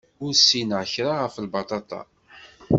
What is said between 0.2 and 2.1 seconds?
Ur ssineɣ kra ɣef lbaṭaṭa.